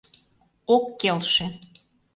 Ок 0.75 0.85
келше. 0.99 1.45